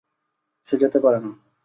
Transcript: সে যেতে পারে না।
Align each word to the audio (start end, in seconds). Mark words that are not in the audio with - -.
সে 0.69 0.75
যেতে 0.77 0.97
পারে 0.99 1.19
না। 1.19 1.31